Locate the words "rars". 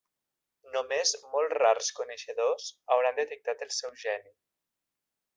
1.57-1.89